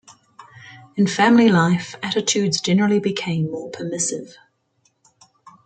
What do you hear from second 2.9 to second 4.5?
became more permissive.